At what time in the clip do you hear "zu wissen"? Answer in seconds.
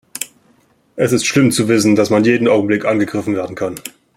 1.51-1.95